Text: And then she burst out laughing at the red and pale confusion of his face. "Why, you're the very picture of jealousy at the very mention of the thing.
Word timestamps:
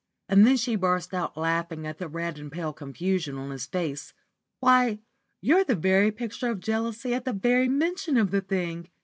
And 0.27 0.47
then 0.47 0.57
she 0.57 0.75
burst 0.75 1.13
out 1.13 1.37
laughing 1.37 1.85
at 1.85 1.99
the 1.99 2.07
red 2.07 2.39
and 2.39 2.51
pale 2.51 2.73
confusion 2.73 3.37
of 3.37 3.51
his 3.51 3.67
face. 3.67 4.15
"Why, 4.59 4.97
you're 5.41 5.63
the 5.63 5.75
very 5.75 6.09
picture 6.11 6.49
of 6.49 6.59
jealousy 6.59 7.13
at 7.13 7.23
the 7.23 7.33
very 7.33 7.69
mention 7.69 8.17
of 8.17 8.31
the 8.31 8.41
thing. 8.41 8.89